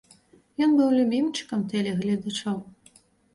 Ён 0.67 0.71
быў 0.79 0.89
любімчыкам 0.99 1.67
тэлегледачоў. 1.75 2.57